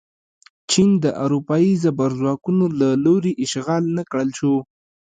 چین 0.71 0.89
د 1.03 1.05
اروپايي 1.23 1.73
زبرځواکونو 1.83 2.65
له 2.79 2.89
لوري 3.05 3.31
اشغال 3.45 3.83
نه 3.97 4.03
کړل 4.09 4.29
شو. 4.39 4.55